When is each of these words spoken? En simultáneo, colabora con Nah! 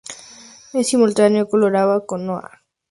En 0.73 0.83
simultáneo, 0.89 1.47
colabora 1.51 1.99
con 2.09 2.19
Nah! 2.25 2.49